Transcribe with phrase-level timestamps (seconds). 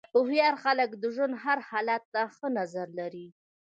[0.13, 3.27] هوښیار خلک د ژوند هر حالت ته ښه نظر لري.